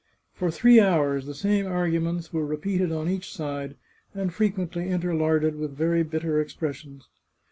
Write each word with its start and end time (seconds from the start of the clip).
For 0.33 0.49
three 0.49 0.79
hours 0.79 1.27
the 1.27 1.35
same 1.35 1.67
arguments 1.67 2.33
were 2.33 2.43
re 2.43 2.57
peated 2.57 2.91
on 2.91 3.07
each 3.07 3.31
side, 3.31 3.75
and 4.15 4.33
frequently 4.33 4.89
interlarded 4.89 5.55
with 5.59 5.77
very 5.77 6.01
bitter 6.01 6.41
expressions. 6.41 7.07